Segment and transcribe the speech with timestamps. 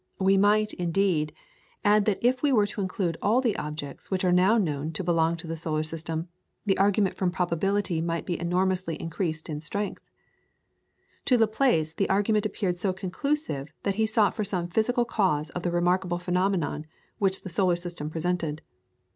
[0.17, 1.31] We might, indeed,
[1.85, 5.03] add that if we were to include all the objects which are now known to
[5.03, 6.27] belong to the solar system,
[6.65, 10.01] the argument from probability might be enormously increased in strength.
[11.25, 15.61] To Laplace the argument appeared so conclusive that he sought for some physical cause of
[15.61, 16.87] the remarkable phenomenon
[17.19, 18.63] which the solar system presented.